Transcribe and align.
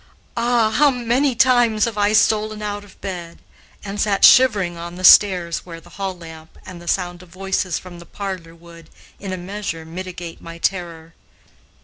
Ah! 0.35 0.71
how 0.71 0.89
many 0.89 1.35
times 1.35 1.85
I 1.85 2.07
have 2.07 2.17
stolen 2.17 2.63
out 2.63 2.83
of 2.83 2.99
bed, 3.01 3.37
and 3.85 4.01
sat 4.01 4.25
shivering 4.25 4.75
on 4.75 4.95
the 4.95 5.03
stairs, 5.03 5.63
where 5.63 5.79
the 5.79 5.91
hall 5.91 6.17
lamp 6.17 6.57
and 6.65 6.81
the 6.81 6.87
sound 6.87 7.21
of 7.21 7.29
voices 7.29 7.77
from 7.77 7.99
the 7.99 8.07
parlor 8.07 8.55
would, 8.55 8.89
in 9.19 9.31
a 9.31 9.37
measure, 9.37 9.85
mitigate 9.85 10.41
my 10.41 10.57
terror. 10.57 11.13